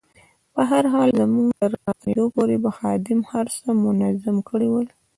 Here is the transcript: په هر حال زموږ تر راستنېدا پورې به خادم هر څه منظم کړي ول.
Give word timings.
په 0.53 0.61
هر 0.71 0.83
حال 0.93 1.09
زموږ 1.19 1.49
تر 1.59 1.71
راستنېدا 1.81 2.25
پورې 2.35 2.55
به 2.63 2.69
خادم 2.77 3.19
هر 3.31 3.45
څه 3.59 3.69
منظم 3.83 4.37
کړي 4.49 4.67
ول. 4.71 4.87